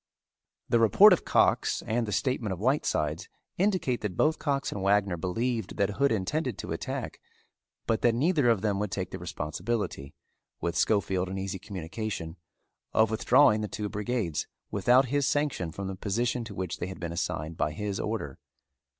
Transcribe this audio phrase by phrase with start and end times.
[0.67, 5.15] The report of Cox and the statement of Whitesides indicate that both Cox and Wagner
[5.15, 7.21] believed that Hood intended to attack
[7.85, 10.15] but that neither of them would take the responsibility,
[10.59, 12.37] with Schofield in easy communication,
[12.93, 16.99] of withdrawing the two brigades without his sanction from the position to which they had
[16.99, 18.39] been assigned by his order.